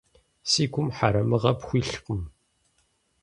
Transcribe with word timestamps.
Си 0.49 0.63
гум 0.71 0.87
хьэрэмыгъэ 0.95 1.51
пхуилъкъым. 1.59 2.21